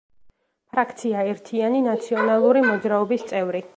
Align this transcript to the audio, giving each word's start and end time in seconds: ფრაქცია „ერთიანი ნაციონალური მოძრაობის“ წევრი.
ფრაქცია 0.75 1.25
„ერთიანი 1.33 1.81
ნაციონალური 1.89 2.65
მოძრაობის“ 2.71 3.29
წევრი. 3.35 3.63